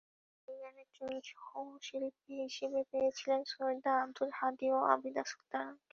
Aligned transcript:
এই 0.47 0.57
গানে 0.61 0.83
তিনি 0.93 1.17
সহশিল্পী 1.31 2.33
হিসেবে 2.43 2.79
পেয়েছিলেন 2.91 3.41
সৈয়দ 3.51 3.85
আব্দুল 3.97 4.29
হাদী 4.39 4.67
ও 4.71 4.79
আবিদা 4.93 5.23
সুলতানাকে। 5.31 5.79